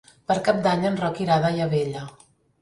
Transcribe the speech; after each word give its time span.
Per 0.29 0.37
Cap 0.47 0.63
d'Any 0.67 0.87
en 0.91 0.97
Roc 1.01 1.21
irà 1.27 1.35
a 1.41 1.45
Daia 1.45 1.69
Vella. 1.75 2.03